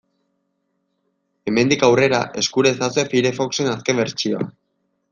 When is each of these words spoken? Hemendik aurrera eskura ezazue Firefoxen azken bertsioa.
Hemendik 1.51 1.85
aurrera 1.89 2.23
eskura 2.43 2.73
ezazue 2.77 3.07
Firefoxen 3.15 3.73
azken 3.77 4.05
bertsioa. 4.05 4.53